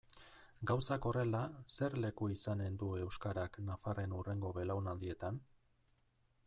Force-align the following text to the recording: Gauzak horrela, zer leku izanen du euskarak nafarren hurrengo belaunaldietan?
Gauzak 0.69 1.05
horrela, 1.09 1.41
zer 1.75 1.97
leku 2.05 2.31
izanen 2.37 2.81
du 2.83 2.89
euskarak 3.03 3.61
nafarren 3.69 4.19
hurrengo 4.21 4.53
belaunaldietan? 4.61 5.41